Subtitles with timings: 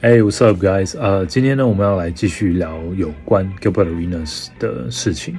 [0.00, 0.96] Hey, what's up, guys？
[0.96, 5.36] 呃，今天呢，我们要来继续聊有关 Gilbert Arenas 的事情。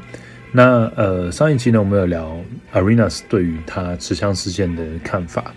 [0.52, 2.36] 那呃，上一期呢，我们有聊
[2.74, 5.54] Arenas 对于他持枪事件的看法，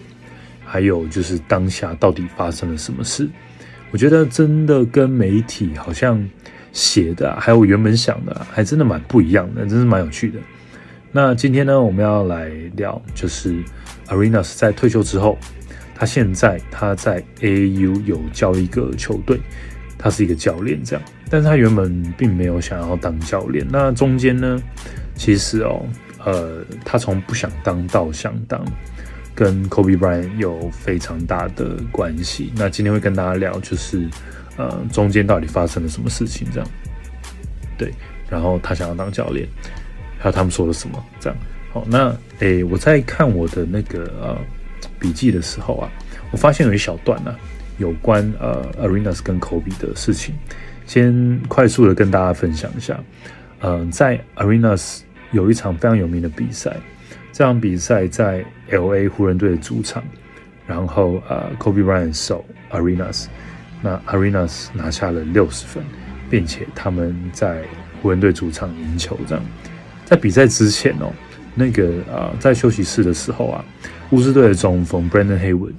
[0.64, 3.28] 还有就是当下到底发生了什么事。
[3.90, 6.24] 我觉得真的跟媒体好像
[6.70, 10.38] 写的，还有原本想的，还真的蛮不一样的，真是蛮有趣的。
[11.10, 13.52] 那今天呢，我们要来聊，就是
[14.06, 15.36] Arenas 在退休之后。
[16.02, 19.38] 他现在他在 AU 有教一个球队，
[19.96, 23.64] 他是一个教练这样，但是他原本并没有想要当教练。
[23.70, 24.60] 那中间呢，
[25.14, 25.86] 其实哦，
[26.24, 28.64] 呃，他从不想当到想当，
[29.32, 32.52] 跟 Kobe Bryant 有非常大的关系。
[32.56, 34.08] 那今天会跟大家聊，就是
[34.56, 36.68] 呃，中间到底发生了什么事情这样。
[37.78, 37.94] 对，
[38.28, 39.46] 然后他想要当教练，
[40.18, 41.38] 还有他们说了什么这样。
[41.72, 44.36] 好，那诶，我在看我的那个呃。
[45.02, 45.90] 笔记的时候啊，
[46.30, 47.34] 我发现有一小段呢，
[47.78, 50.36] 有关呃 Arenas 跟 Kobe 的事情，
[50.86, 53.00] 先快速的跟大家分享一下。
[53.62, 55.00] 嗯，在 Arenas
[55.32, 56.76] 有一场非常有名的比赛，
[57.32, 60.02] 这场比赛在 LA 湖人队的主场，
[60.66, 63.26] 然后呃 Kobe Bryant 守 Arenas，
[63.82, 65.82] 那 Arenas 拿下了六十分，
[66.30, 67.62] 并且他们在
[68.00, 69.18] 湖人队主场赢球。
[69.26, 69.44] 这样，
[70.04, 71.12] 在比赛之前哦，
[71.54, 73.64] 那个呃在休息室的时候啊。
[74.10, 75.72] 巫师队的中锋 Brandon Haywood，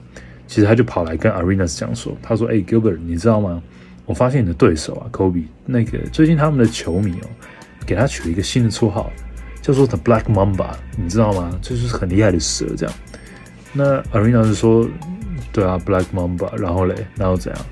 [0.47, 3.61] 其实他就跑来跟 Arenas 讲说：“他说，哎，Gilbert，你知道吗？
[4.07, 7.29] 我发现你的对手啊，Kobe，那个最近他们的球迷哦，
[7.85, 9.11] 给他取了一个新的绰号，
[9.61, 11.55] 叫做 The Black Mamba，你知道吗？
[11.61, 12.95] 就是很厉害的蛇这样。
[13.71, 14.89] 那 Arenas 说：
[15.51, 17.65] 对啊，Black Mamba，然后嘞，然后怎样？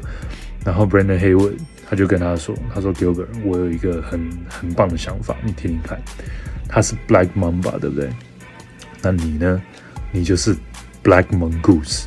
[0.63, 1.53] 然后 Brandon Haywood
[1.89, 5.99] 他就跟他说：他说，Gilbert，我有一个很很棒的想法，你听听看。
[6.72, 8.09] 他是 Black Mamba，对不对？
[9.03, 9.61] 那你呢？”
[10.14, 10.53] 你就是
[11.02, 12.03] Black Mongoose，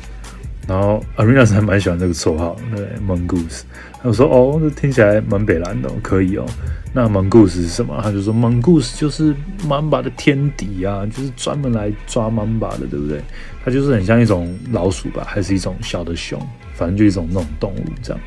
[0.67, 3.63] 然后 Arena 还蛮喜欢这个绰号，对 Mongoose。
[4.03, 6.45] 他说：“哦，这听起来蛮北蓝的，可以哦。”
[6.93, 7.99] 那 Mongoose 是什么？
[8.03, 9.35] 他就说：“Mongoose 就是
[9.67, 13.19] Mamba 的天敌啊，就是专门来抓 Mamba 的，对不对？
[13.63, 16.39] 它就是很像一种老鼠吧，还是一种小的熊，
[16.75, 18.21] 反正就一种那种动物这样。”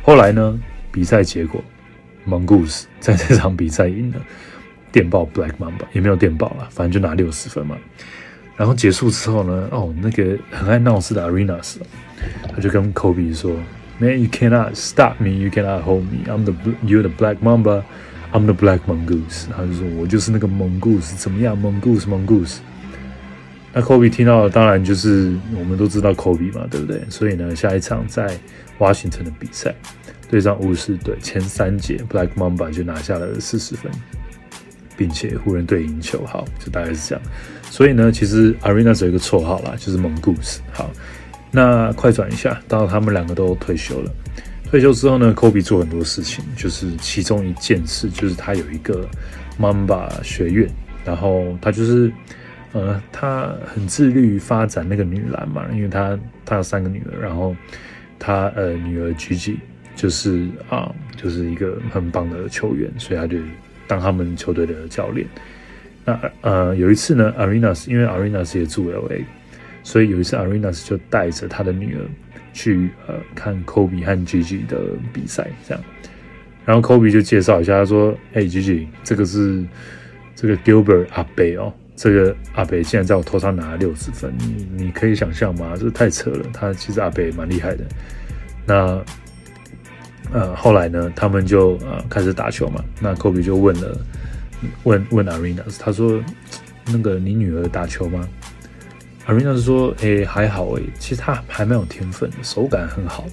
[0.00, 0.56] 后来呢，
[0.92, 1.60] 比赛结果
[2.24, 4.20] ，Mongoose 在这场比赛赢了，
[4.94, 7.76] 电报 Black Mamba 也没有电报了，反正就拿六十分嘛。
[8.56, 9.68] 然后结束之后呢？
[9.72, 11.78] 哦，那个很爱闹事的 Arenas，
[12.54, 13.50] 他就跟 Kobe 说
[13.98, 15.30] ：“Man, you cannot stop me.
[15.30, 16.18] You cannot hold me.
[16.28, 16.52] I'm the
[16.86, 17.82] you're the black mamba.
[18.32, 22.58] I'm the black mongoose.” 他就说：“我就是那个 mongoose，怎么样？mongoose mongoose。”
[23.74, 27.02] 那 Kobe 听到当然就是我们都知道 Kobe 嘛，对不对？
[27.10, 28.38] 所以呢，下一场在
[28.78, 29.74] Washington 的比赛
[30.30, 33.90] 对上巫师队，前三节 Black Mamba 就拿下了四十分。
[34.96, 37.24] 并且湖人队赢球，好，就大概是这样。
[37.70, 40.60] 所以呢，其实 Arenas 有一个绰号啦，就是蒙古斯。
[40.72, 40.90] 好，
[41.50, 44.12] 那快转一下，到他们两个都退休了。
[44.70, 49.08] 退休之后呢，Kobe 做很多事情，就是其中一件事就是他有一个
[49.58, 50.68] Mamba 学院，
[51.04, 52.12] 然后他就是
[52.72, 57.56] 呃，他很致力于发展那个女篮嘛，因为他他有三个女儿，然后
[58.18, 59.56] 他呃女儿 Gigi
[59.96, 63.38] 就是啊，就是一个很棒的球员，所以他就。
[63.86, 65.26] 当他们球队的教练，
[66.04, 69.22] 那呃有一次呢，Arenas 因为 Arenas 也住 LA，
[69.82, 72.00] 所以有一次 Arenas 就带着他的女儿
[72.52, 74.78] 去呃看 Kobe 和 Gigi 的
[75.12, 75.84] 比赛，这样，
[76.64, 79.64] 然后 Kobe 就介绍一下，他说：“哎，Gigi，这个是
[80.34, 85.74] 这个 Gilbert 阿北哦，这个阿北竟然在我头上拿了六十分，你你可以想象吗？
[85.78, 87.84] 这太扯了，他其实阿北蛮厉害的。”
[88.66, 89.04] 那
[90.34, 92.84] 呃，后来呢，他们就呃开始打球嘛。
[93.00, 93.96] 那 Kobe 就问了，
[94.82, 96.20] 问问 Arena，他说
[96.86, 98.28] ：“那个你女儿打球吗
[99.28, 103.24] ？”Arena 说：“诶，还好诶，其实她还蛮有天分的，手感很好，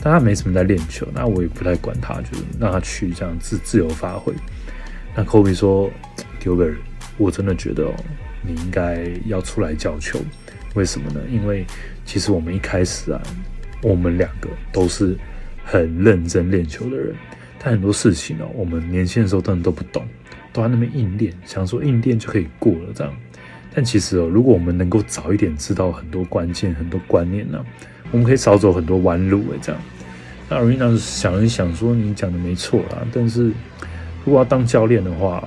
[0.00, 1.04] 但她没什么在练球。
[1.12, 4.32] 那我也不太管她，就是让她去这样自自由发挥。”
[5.16, 5.90] 那 Kobe 说
[6.40, 6.76] ：“Gilbert，
[7.18, 7.94] 我真的觉得哦，
[8.46, 10.20] 你应该要出来教球。
[10.76, 11.20] 为什么呢？
[11.28, 11.66] 因为
[12.04, 13.20] 其实我们一开始啊，
[13.82, 15.18] 我们两个都是。”
[15.68, 17.12] 很认真练球的人，
[17.58, 20.06] 但很多事情哦，我们年轻的时候当然都不懂，
[20.52, 23.12] 都在那边硬练，想说硬练就可以过了这样。
[23.74, 27.62] 但其实哦，如果我们能够早一点知道很多关键、很多观念呢，
[28.12, 29.58] 我们可以少走很多弯路诶。
[29.60, 29.82] 这样，
[30.48, 33.04] 那 Arena 想一想说，你讲的没错啦。
[33.12, 33.46] 但是
[34.24, 35.42] 如果要当教练的话，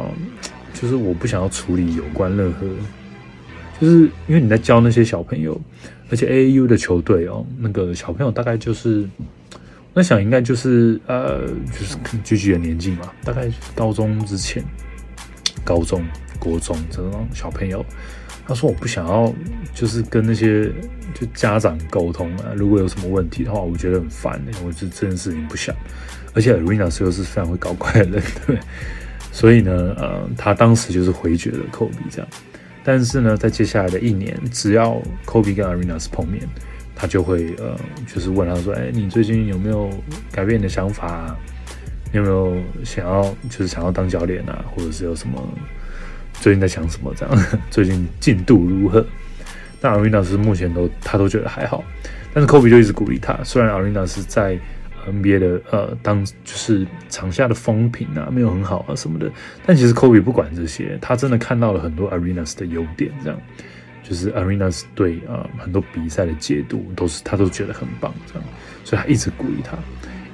[0.74, 2.68] 就是我不想要处理有关任何，
[3.80, 5.60] 就是因为你在教那些小朋友，
[6.12, 9.08] 而且 AAU 的球队哦，那个小朋友大概就是。
[9.94, 14.64] 那想应该就是呃，就是聚聚的年纪嘛，大概高中之前，
[15.64, 16.04] 高中、
[16.40, 17.86] 国中这种小朋友，
[18.48, 19.34] 他说我不想要，
[19.74, 20.72] 就是跟那些
[21.14, 25.76] 就家长沟通啊，如果有什么问题的话，我觉得很烦的，我就这件事情不想。
[26.36, 28.60] 而且 Arena 是又是非常会搞怪的人，对，
[29.32, 32.28] 所以呢，呃，他当时就是回绝了 Kobe 这样。
[32.84, 36.48] 但是呢，在接下来的一年，只要 Kobe 跟 Arena 是碰面，
[37.00, 37.74] 他就会呃，
[38.14, 39.90] 就是问他说：“哎，你最近有没有
[40.34, 41.34] 改变你的想法？
[42.12, 44.66] 你有没有想要就是想要当教练啊？
[44.76, 45.42] 或者是有什么
[46.34, 47.14] 最近在想什么？
[47.16, 49.06] 这样 最近进度如何？”
[49.80, 51.82] 那 Arena 是目前都他都觉得还好，
[52.34, 53.42] 但是 Kobe 就一直鼓励他。
[53.46, 54.60] 虽然 Arena 是在
[55.10, 59.32] NBA 的呃，当就是场下的风评啊，没有很好啊什么的。
[59.66, 63.40] 但其实 Kobe 不管这些，他真的看到了很多 Arenas 的优点，这样
[64.10, 68.44] 就是 Arena 对啊很多比赛的解读都是他都觉得很棒，这样，
[68.84, 69.78] 所以他一直鼓励他，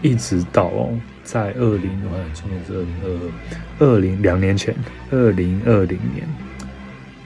[0.02, 4.74] 一直到哦，在二零我看今年是二零二二零两年前，
[5.12, 6.26] 二零二零年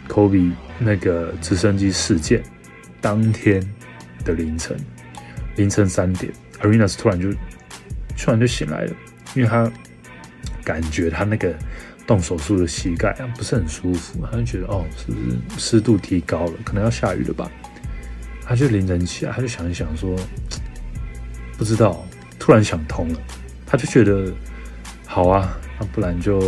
[0.07, 2.41] ，Kobe 那个直升机事件
[2.99, 3.61] 当天
[4.25, 4.75] 的凌晨
[5.55, 6.33] 凌晨三点。
[6.61, 7.31] Arena 突然就
[8.17, 8.93] 突然就醒来了，
[9.35, 9.71] 因为他
[10.69, 11.51] 感觉他那个
[12.05, 17.49] 动手术的膝盖啊不是很舒服，他就觉得哦是不是湿度提高了，可能要下雨了吧？
[18.45, 20.15] 他就凌晨起来，他就想一想说，
[21.57, 22.05] 不知道，
[22.37, 23.19] 突然想通了，
[23.65, 24.31] 他就觉得
[25.07, 26.39] 好啊，那不然就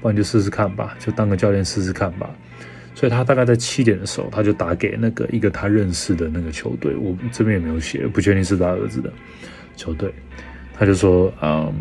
[0.00, 2.28] 不然就试试看吧，就当个教练试试看吧。
[2.92, 9.12] 所以他大概在七点的时候，他就打给那个一个他认识的那个球队，我这边也没有写，不确定是他儿子的
[9.76, 10.12] 球队。
[10.76, 11.72] 他就说：“嗯，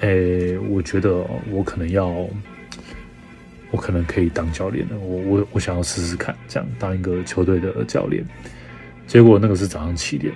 [0.00, 2.06] 诶，我觉得我可能要，
[3.70, 4.98] 我可能可以当教练了。
[4.98, 8.24] 我我我想要试试看，这样当一个球队的教练。”
[9.06, 10.34] 结果那个是早上七点，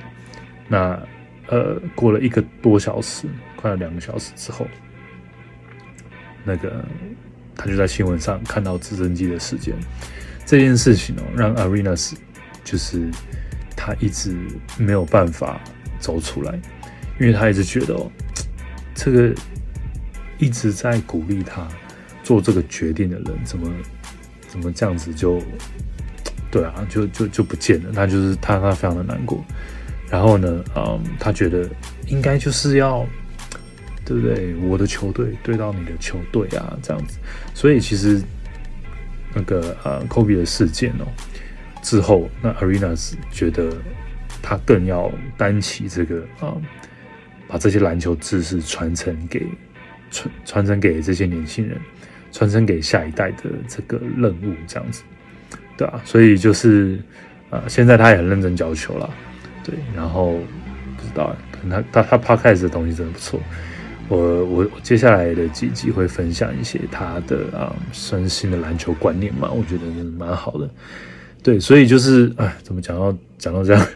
[0.69, 1.01] 那
[1.49, 3.27] 呃，过了一个多小时，
[3.57, 4.67] 快要两个小时之后，
[6.45, 6.85] 那个。
[7.57, 9.75] 他就在新闻上看到直升机的事件，
[10.47, 12.15] 这件事情哦，让 Arenas
[12.65, 13.11] 就是
[13.77, 14.35] 他一直
[14.79, 15.61] 没有办法
[15.99, 16.59] 走出来，
[17.21, 18.11] 因为他一直觉得哦，
[19.02, 19.35] 这个
[20.38, 21.67] 一直在鼓励他
[22.23, 23.73] 做这个决定的人，怎么
[24.47, 25.41] 怎么这样子就
[26.50, 27.91] 对啊，就就就不见了。
[27.94, 29.43] 他就是他他非常的难过，
[30.11, 31.67] 然后呢，嗯，他觉得
[32.08, 33.06] 应该就是要。
[34.02, 34.56] 对不对？
[34.56, 37.17] 我的球队对到你的球队啊，这样子。
[37.55, 38.20] 所以其实
[39.32, 41.06] 那个呃，Kobe 的事件哦
[41.81, 43.73] 之后，那 Arenas 觉得
[44.43, 46.56] 他更要担起这个啊，
[47.50, 49.44] 把这些篮球知识传承给
[50.12, 51.76] 传传承给这些年轻人，
[52.31, 55.02] 传承给下一代的这个任务，这样子，
[55.76, 57.00] 对啊，所以就是
[57.50, 59.11] 啊，现在他也很认真教球了，
[59.64, 59.75] 对。
[59.97, 60.35] 然后
[60.97, 63.41] 不知道，可能他他他 p 开始的东西真的不错。
[64.06, 69.85] 我我接下来的几集会分享一些他的啊身心的篮球观念嘛，我觉得
[70.19, 70.70] 蛮好的。
[71.43, 73.87] 对，所以就是哎，怎么讲到讲到这样，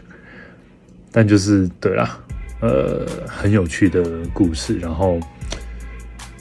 [1.11, 2.17] 但就是对啦，
[2.65, 4.79] 呃，很有趣的故事。
[4.79, 5.19] 然后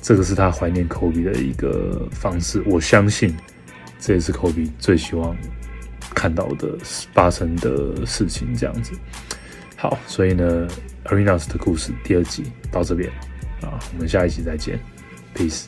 [0.01, 3.37] 这个是他怀念科比的一个方式，我相信
[4.01, 5.37] 这也是科比最希望
[6.15, 6.79] 看到的
[7.13, 8.55] 发生的事情。
[8.57, 8.93] 这样子，
[9.77, 10.67] 好，所以呢
[11.05, 13.11] ，Arenas 的故事第二集到这边。
[13.61, 14.79] 啊，我们下一集再见
[15.35, 15.65] ，peace。